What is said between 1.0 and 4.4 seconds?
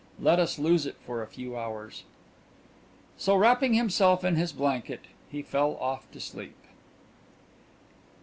for a few hours." So wrapping himself in